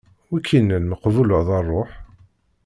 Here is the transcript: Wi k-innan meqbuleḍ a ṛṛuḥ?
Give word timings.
Wi 0.29 0.39
k-innan 0.47 0.83
meqbuleḍ 0.87 1.47
a 1.57 1.59
ṛṛuḥ? 1.63 1.91